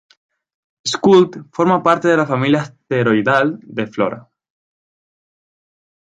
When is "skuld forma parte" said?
0.91-2.07